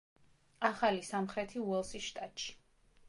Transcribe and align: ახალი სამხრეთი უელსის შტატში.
ახალი 0.69 1.05
სამხრეთი 1.09 1.63
უელსის 1.67 2.09
შტატში. 2.11 2.53